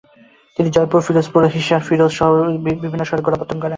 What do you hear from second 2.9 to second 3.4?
শহরের